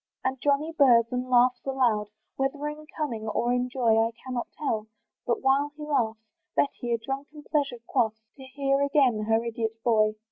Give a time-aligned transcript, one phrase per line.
[0.23, 4.87] And Johnny burrs and laughs aloud, Whether in cunning or in joy, I cannot tell;
[5.27, 6.19] but while he laughs,
[6.55, 10.15] Betty a drunken pleasure quaffs, To hear again her idiot boy.